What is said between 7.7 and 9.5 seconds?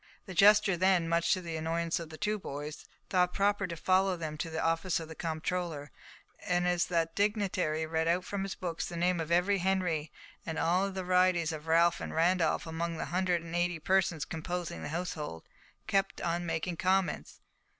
read out from his books the name of